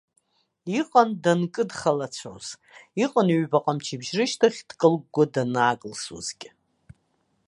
[0.79, 2.47] Иҟан данкыдхалацәоз,
[3.03, 6.49] иҟан ҩбаҟа мчыбжьы рышьҭахь дкылыгәгәа данаакылсуазгьы.